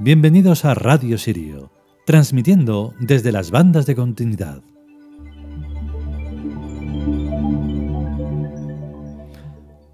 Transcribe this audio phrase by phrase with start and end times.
[0.00, 1.70] Bienvenidos a Radio Sirio,
[2.04, 4.60] transmitiendo desde las bandas de continuidad.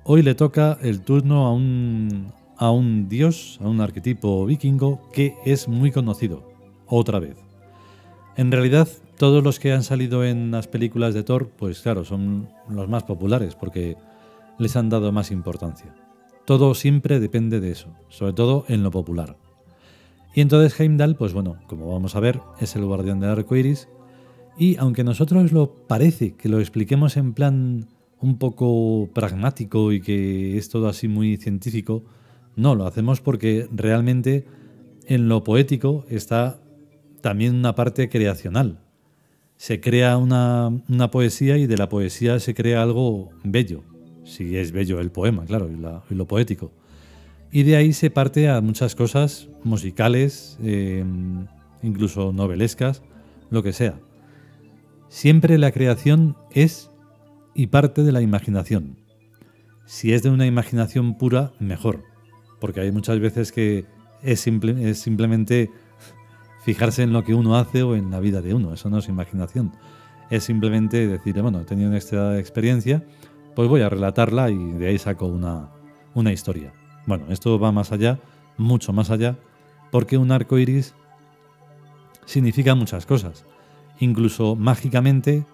[0.04, 5.34] Hoy le toca el turno a un, a un dios, a un arquetipo vikingo que
[5.44, 6.50] es muy conocido,
[6.86, 7.36] otra vez.
[8.36, 12.48] En realidad, todos los que han salido en las películas de Thor, pues claro, son
[12.70, 13.98] los más populares porque
[14.58, 15.94] les han dado más importancia.
[16.46, 19.36] Todo siempre depende de eso, sobre todo en lo popular.
[20.34, 23.88] Y entonces Heimdall, pues bueno, como vamos a ver, es el guardián del arco iris.
[24.56, 27.88] Y aunque nosotros lo parece que lo expliquemos en plan
[28.20, 32.04] un poco pragmático y que es todo así muy científico,
[32.56, 34.44] no, lo hacemos porque realmente
[35.06, 36.60] en lo poético está
[37.20, 38.80] también una parte creacional.
[39.56, 43.82] Se crea una, una poesía y de la poesía se crea algo bello
[44.30, 46.72] si es bello el poema, claro, y, lo poético.
[47.52, 51.04] Y de ahí se parte a muchas cosas musicales, eh,
[51.82, 53.02] incluso novelescas,
[53.50, 53.98] lo que sea.
[55.08, 56.90] Siempre la creación es
[57.54, 58.96] y parte de la imaginación.
[59.84, 62.04] Si es de una imaginación pura, mejor,
[62.60, 63.86] porque hay muchas veces que
[64.22, 65.70] es, es simplemente
[66.64, 69.08] fijarse en lo que uno hace o en la vida de uno, eso no es
[69.08, 69.72] imaginación.
[70.30, 73.04] Es simplemente decir, bueno, he tenido esta experiencia,
[73.56, 75.70] pues voy a relatarla y de ahí saco una,
[76.14, 76.72] una historia.
[77.06, 78.18] Bueno, esto va más allá,
[78.56, 79.36] mucho más allá,
[79.90, 80.94] porque un arco iris
[82.24, 83.44] significa muchas cosas.
[83.98, 85.46] Incluso mágicamente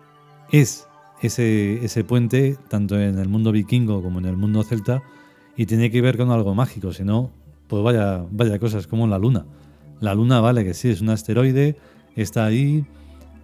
[0.52, 0.86] es
[1.22, 5.02] ese, ese puente, tanto en el mundo vikingo como en el mundo celta,
[5.56, 7.30] y tiene que ver con algo mágico, si no,
[7.66, 9.46] pues vaya, vaya cosas como la luna.
[10.00, 11.78] La luna, vale, que sí, es un asteroide,
[12.14, 12.84] está ahí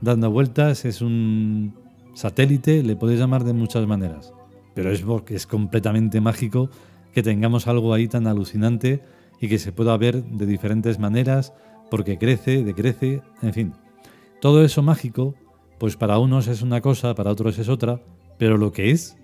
[0.02, 1.74] dando vueltas, es un
[2.14, 4.32] satélite, le podéis llamar de muchas maneras
[4.74, 6.70] pero es es completamente mágico
[7.12, 9.02] que tengamos algo ahí tan alucinante
[9.40, 11.52] y que se pueda ver de diferentes maneras,
[11.90, 13.72] porque crece, decrece, en fin.
[14.40, 15.34] Todo eso mágico,
[15.78, 18.00] pues para unos es una cosa, para otros es otra,
[18.38, 19.16] pero lo que es,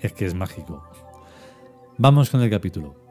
[0.00, 0.82] es que es mágico.
[1.98, 3.01] Vamos con el capítulo.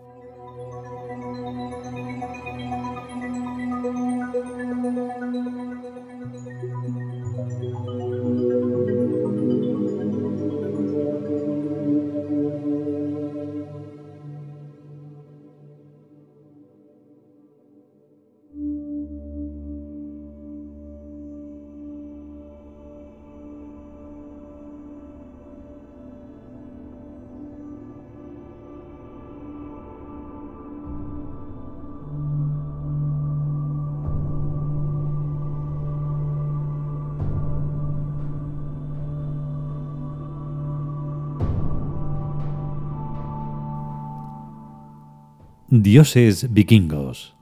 [45.73, 47.33] Dioses vikingos.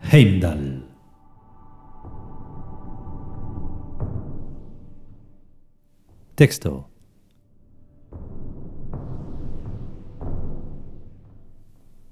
[0.00, 0.86] Heimdall.
[6.36, 6.88] Texto.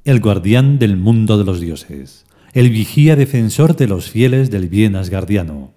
[0.02, 4.96] El guardián del mundo de los dioses, el vigía defensor de los fieles del bien
[4.96, 5.72] asgardiano.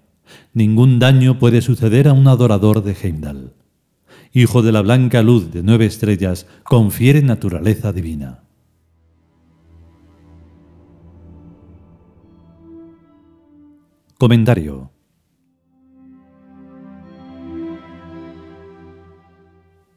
[0.56, 3.54] Ningún daño puede suceder a un adorador de Heimdall
[4.36, 8.44] hijo de la blanca luz de nueve estrellas, confiere naturaleza divina.
[14.18, 14.92] Comentario.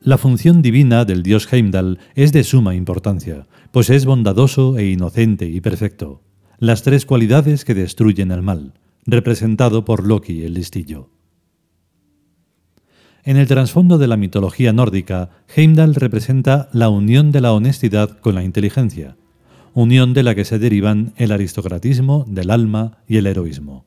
[0.01, 5.47] La función divina del dios Heimdall es de suma importancia, pues es bondadoso e inocente
[5.47, 6.23] y perfecto,
[6.59, 8.75] las tres cualidades que destruyen el mal,
[9.05, 11.18] representado por Loki el listillo.
[13.29, 18.35] En el trasfondo de la mitología nórdica, Heimdall representa la unión de la honestidad con
[18.35, 19.19] la inteligencia,
[19.75, 23.85] unión de la que se derivan el aristocratismo del alma y el heroísmo.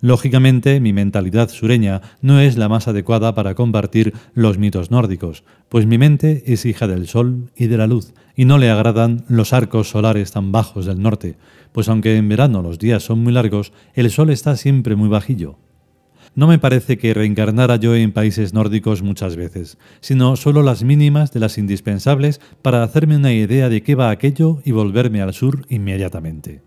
[0.00, 5.84] Lógicamente, mi mentalidad sureña no es la más adecuada para compartir los mitos nórdicos, pues
[5.84, 9.52] mi mente es hija del sol y de la luz, y no le agradan los
[9.52, 11.36] arcos solares tan bajos del norte,
[11.72, 15.58] pues aunque en verano los días son muy largos, el sol está siempre muy bajillo,
[16.34, 21.32] no me parece que reencarnara yo en países nórdicos muchas veces, sino solo las mínimas
[21.32, 25.66] de las indispensables para hacerme una idea de qué va aquello y volverme al sur
[25.68, 26.62] inmediatamente.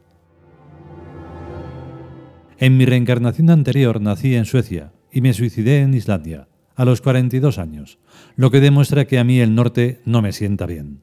[2.57, 7.57] En mi reencarnación anterior nací en Suecia y me suicidé en Islandia, a los 42
[7.57, 7.99] años,
[8.35, 11.01] lo que demuestra que a mí el norte no me sienta bien.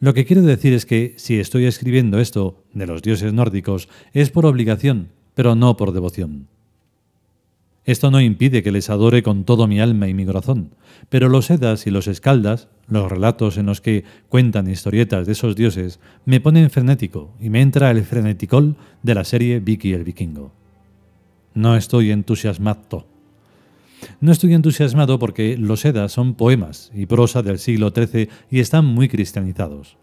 [0.00, 4.30] Lo que quiero decir es que si estoy escribiendo esto de los dioses nórdicos es
[4.30, 6.48] por obligación, pero no por devoción.
[7.86, 10.70] Esto no impide que les adore con todo mi alma y mi corazón,
[11.10, 15.54] pero los Edas y los Escaldas, los relatos en los que cuentan historietas de esos
[15.54, 20.52] dioses, me ponen frenético y me entra el freneticol de la serie Vicky el Vikingo.
[21.52, 23.06] No estoy entusiasmado.
[24.20, 28.86] No estoy entusiasmado porque los Edas son poemas y prosa del siglo XIII y están
[28.86, 29.98] muy cristianizados.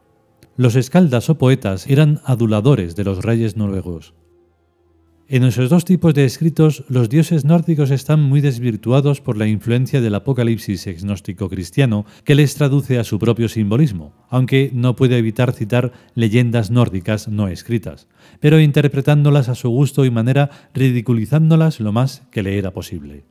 [0.55, 4.13] Los escaldas o poetas eran aduladores de los reyes noruegos.
[5.33, 10.01] En esos dos tipos de escritos, los dioses nórdicos están muy desvirtuados por la influencia
[10.01, 15.53] del apocalipsis gnóstico cristiano que les traduce a su propio simbolismo, aunque no puede evitar
[15.53, 18.09] citar leyendas nórdicas no escritas,
[18.41, 23.23] pero interpretándolas a su gusto y manera ridiculizándolas lo más que le era posible.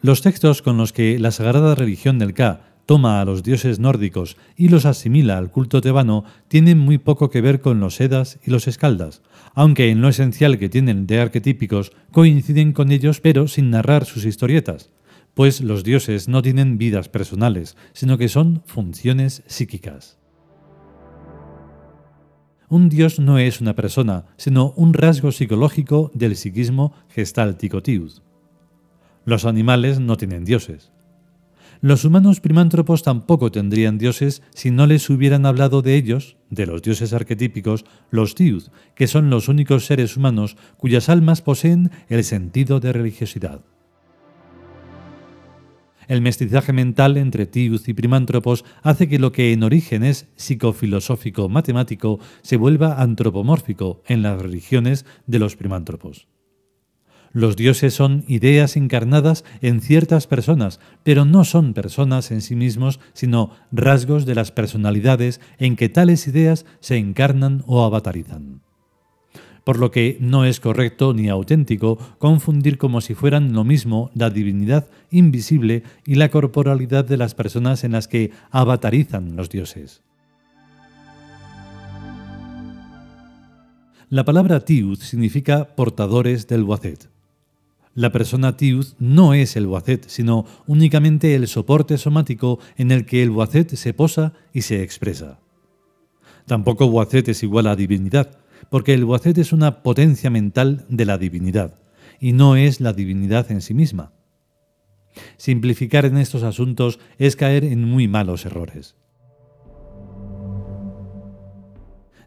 [0.00, 4.36] Los textos con los que la sagrada religión del Ka toma a los dioses nórdicos
[4.54, 8.50] y los asimila al culto tebano tienen muy poco que ver con los Edas y
[8.50, 9.22] los Escaldas,
[9.54, 14.26] aunque en lo esencial que tienen de arquetípicos coinciden con ellos pero sin narrar sus
[14.26, 14.90] historietas,
[15.32, 20.18] pues los dioses no tienen vidas personales, sino que son funciones psíquicas.
[22.68, 28.12] Un dios no es una persona, sino un rasgo psicológico del psiquismo gestáltico Tiud.
[29.24, 30.91] Los animales no tienen dioses.
[31.84, 36.80] Los humanos primántropos tampoco tendrían dioses si no les hubieran hablado de ellos, de los
[36.80, 42.78] dioses arquetípicos, los Tiud, que son los únicos seres humanos cuyas almas poseen el sentido
[42.78, 43.62] de religiosidad.
[46.06, 51.48] El mestizaje mental entre Tiud y primántropos hace que lo que en origen es psicofilosófico
[51.48, 56.28] matemático se vuelva antropomórfico en las religiones de los primántropos.
[57.32, 63.00] Los dioses son ideas encarnadas en ciertas personas, pero no son personas en sí mismos,
[63.14, 68.60] sino rasgos de las personalidades en que tales ideas se encarnan o avatarizan.
[69.64, 74.28] Por lo que no es correcto ni auténtico confundir como si fueran lo mismo la
[74.28, 80.02] divinidad invisible y la corporalidad de las personas en las que avatarizan los dioses.
[84.10, 87.11] La palabra tiud significa portadores del Wazet.
[87.94, 93.22] La persona Tiud no es el Wacet, sino únicamente el soporte somático en el que
[93.22, 95.40] el Wacet se posa y se expresa.
[96.46, 98.38] Tampoco Wacet es igual a divinidad,
[98.70, 101.80] porque el Wacet es una potencia mental de la divinidad,
[102.18, 104.12] y no es la divinidad en sí misma.
[105.36, 108.96] Simplificar en estos asuntos es caer en muy malos errores.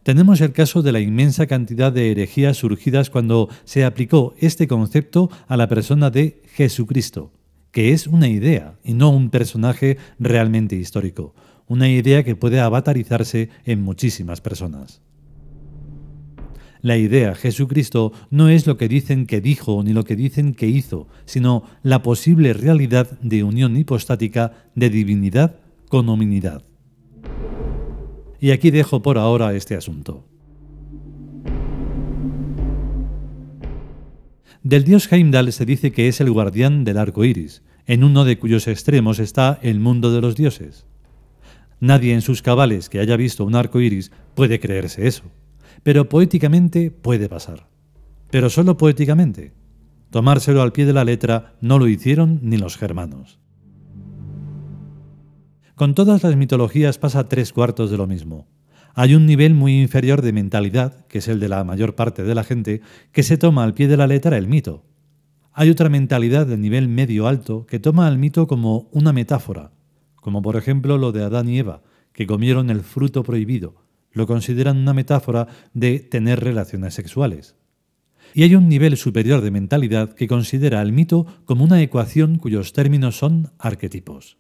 [0.06, 5.32] Tenemos el caso de la inmensa cantidad de herejías surgidas cuando se aplicó este concepto
[5.48, 7.34] a la persona de Jesucristo,
[7.72, 11.34] que es una idea y no un personaje realmente histórico,
[11.66, 15.02] una idea que puede avatarizarse en muchísimas personas.
[16.84, 20.68] La idea Jesucristo no es lo que dicen que dijo ni lo que dicen que
[20.68, 25.56] hizo, sino la posible realidad de unión hipostática de divinidad
[25.90, 26.62] con hominidad.
[28.40, 30.26] Y aquí dejo por ahora este asunto.
[34.64, 38.40] Del dios Heimdall se dice que es el guardián del arco iris, en uno de
[38.40, 40.88] cuyos extremos está el mundo de los dioses.
[41.80, 45.26] Nadie en sus cabales que haya visto un arco iris puede creerse eso,
[45.84, 47.68] pero poéticamente puede pasar.
[48.32, 49.54] Pero solo poéticamente.
[50.10, 53.40] Tomárselo al pie de la letra no lo hicieron ni los germanos.
[55.76, 58.48] Con todas las mitologías pasa tres cuartos de lo mismo.
[58.94, 62.34] Hay un nivel muy inferior de mentalidad, que es el de la mayor parte de
[62.34, 62.80] la gente,
[63.12, 64.86] que se toma al pie de la letra el mito.
[65.52, 69.74] Hay otra mentalidad de nivel medio alto que toma al mito como una metáfora,
[70.16, 73.76] como por ejemplo lo de Adán y Eva, que comieron el fruto prohibido.
[74.14, 77.58] Lo consideran una metáfora de tener relaciones sexuales.
[78.34, 82.72] Y hay un nivel superior de mentalidad que considera al mito como una ecuación cuyos
[82.72, 84.38] términos son arquetipos.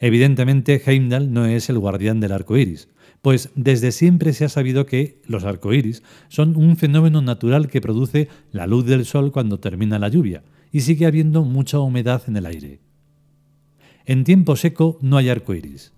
[0.00, 2.88] Evidentemente, Heimdall no es el guardián del arco iris,
[3.22, 8.28] pues desde siempre se ha sabido que los arcoíris son un fenómeno natural que produce
[8.52, 12.46] la luz del sol cuando termina la lluvia y sigue habiendo mucha humedad en el
[12.46, 12.80] aire.
[14.04, 15.92] En tiempo seco no hay arco iris,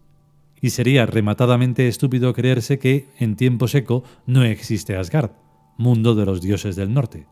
[0.61, 5.33] y sería rematadamente estúpido creerse que en tiempo seco no existe Asgard,
[5.77, 7.27] mundo de los dioses del norte.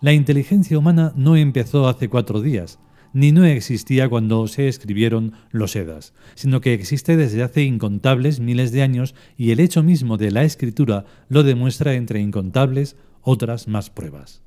[0.00, 2.78] La inteligencia humana no empezó hace cuatro días,
[3.12, 8.72] ni no existía cuando se escribieron los Edas, sino que existe desde hace incontables miles
[8.72, 13.90] de años y el hecho mismo de la escritura lo demuestra entre incontables otras más
[13.90, 14.42] pruebas.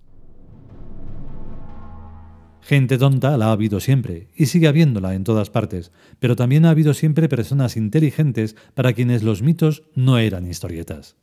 [2.62, 6.70] Gente tonta la ha habido siempre, y sigue habiéndola en todas partes, pero también ha
[6.70, 11.18] habido siempre personas inteligentes para quienes los mitos no eran historietas.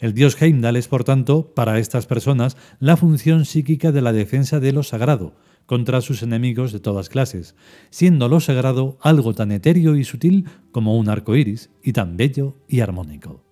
[0.00, 4.58] El dios Heimdall es, por tanto, para estas personas, la función psíquica de la defensa
[4.58, 5.34] de lo sagrado
[5.70, 7.54] contra sus enemigos de todas clases,
[7.90, 12.56] siendo lo sagrado algo tan etéreo y sutil como un arco iris, y tan bello
[12.66, 13.44] y armónico.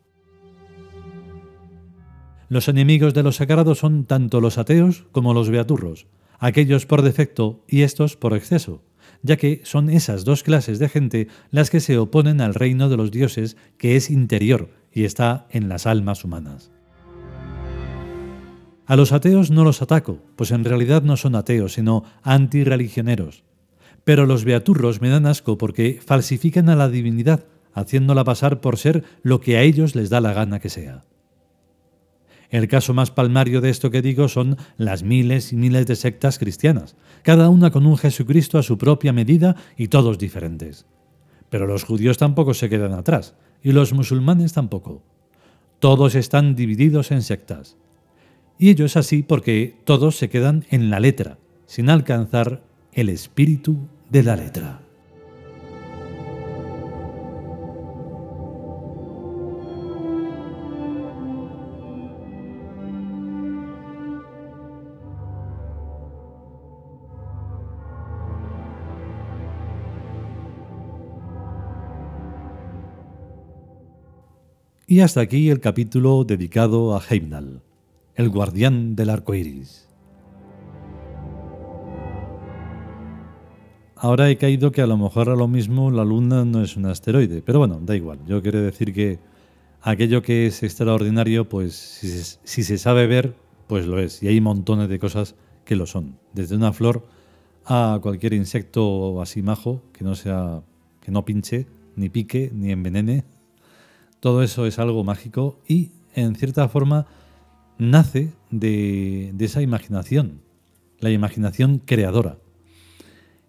[2.48, 6.08] Los enemigos de lo sagrado son tanto los ateos como los beaturros,
[6.40, 8.82] aquellos por defecto y estos por exceso,
[9.22, 12.96] ya que son esas dos clases de gente las que se oponen al reino de
[12.96, 16.72] los dioses que es interior y está en las almas humanas.
[18.88, 23.44] A los ateos no los ataco, pues en realidad no son ateos, sino antirreligioneros.
[24.02, 29.04] Pero los beaturros me dan asco porque falsifican a la divinidad, haciéndola pasar por ser
[29.22, 31.04] lo que a ellos les da la gana que sea.
[32.48, 36.38] El caso más palmario de esto que digo son las miles y miles de sectas
[36.38, 40.86] cristianas, cada una con un Jesucristo a su propia medida y todos diferentes.
[41.50, 45.02] Pero los judíos tampoco se quedan atrás, y los musulmanes tampoco.
[45.78, 47.76] Todos están divididos en sectas.
[48.58, 53.76] Y ello es así porque todos se quedan en la letra, sin alcanzar el espíritu
[54.10, 54.80] de la letra.
[74.90, 77.62] Y hasta aquí el capítulo dedicado a Heimdall,
[78.18, 79.88] el guardián del arco iris.
[83.96, 86.84] Ahora he caído que a lo mejor a lo mismo la luna no es un
[86.84, 88.18] asteroide, pero bueno, da igual.
[88.26, 89.18] Yo quiero decir que
[89.80, 93.34] aquello que es extraordinario, pues si se, si se sabe ver,
[93.66, 94.22] pues lo es.
[94.22, 95.34] Y hay montones de cosas
[95.64, 96.18] que lo son.
[96.34, 97.06] Desde una flor
[97.64, 100.62] a cualquier insecto así majo, que no sea,
[101.00, 103.24] que no pinche, ni pique, ni envenene
[104.20, 107.06] todo eso es algo mágico y, en cierta forma,
[107.78, 110.42] nace de, esa imaginación,
[111.00, 112.38] la imaginación creadora,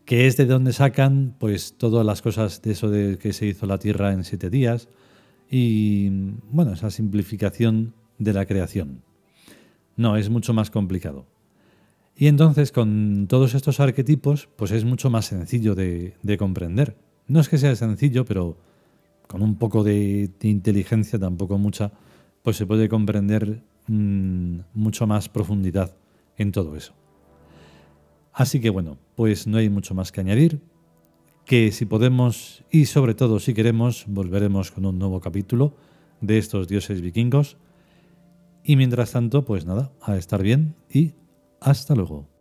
[0.06, 3.66] que es de donde sacan pues todas las cosas de eso de que se hizo
[3.66, 4.90] la Tierra en siete días
[5.50, 6.10] y,
[6.52, 9.02] bueno, esa simplificación de la creación.
[9.96, 11.26] No, es mucho más complicado.
[12.16, 16.98] Y entonces con todos estos arquetipos, pues es mucho más sencillo de, de comprender.
[17.28, 18.58] No es que sea sencillo, pero
[19.30, 21.92] con un poco de, inteligencia, tampoco mucha,
[22.42, 25.96] pues se puede comprender mm, mucho más profundidad
[26.38, 26.94] en todo eso.
[28.32, 30.62] Así que bueno, pues no hay mucho más que añadir,
[31.46, 35.74] que si podemos y sobre todo si queremos, volveremos con un nuevo capítulo
[36.22, 37.58] de estos dioses vikingos.
[38.64, 41.14] Y mientras tanto, pues nada, a estar bien y
[41.60, 42.39] hasta luego.